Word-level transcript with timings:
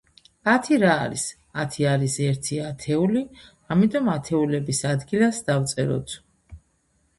ათი 0.51 0.77
რა 0.83 0.93
არის? 1.01 1.25
ათი 1.63 1.85
არის 1.89 2.15
ერთი 2.29 2.57
ათეული, 2.71 3.23
ამიტომ 3.77 4.11
ათეულების 4.17 4.83
ადგილას 4.95 5.45
დავწეროთ. 5.53 6.19